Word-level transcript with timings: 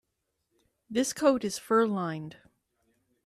This 0.89 1.13
coat 1.13 1.43
is 1.43 1.59
fur-lined. 1.59 2.37